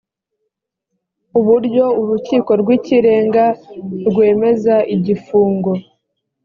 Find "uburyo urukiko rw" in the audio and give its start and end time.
1.39-2.69